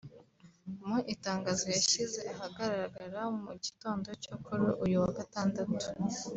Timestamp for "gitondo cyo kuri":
3.63-4.65